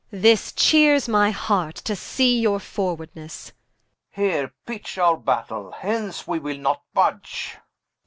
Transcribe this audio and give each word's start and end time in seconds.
This 0.09 0.51
cheares 0.51 1.07
my 1.07 1.29
heart, 1.29 1.75
to 1.75 1.95
see 1.95 2.39
your 2.39 2.59
forwardnesse 2.59 3.49
Oxf. 3.49 3.51
Here 4.09 4.53
pitch 4.65 4.97
our 4.97 5.15
Battaile, 5.15 5.75
hence 5.75 6.25
we 6.25 6.39
will 6.39 6.57
not 6.57 6.81
budge. 6.91 7.55